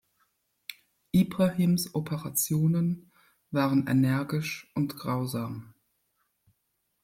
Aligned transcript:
Ibrahims 1.11 1.93
Operationen 1.93 3.11
waren 3.51 3.85
energisch 3.85 4.67
und 4.73 4.95
grausam. 4.97 5.75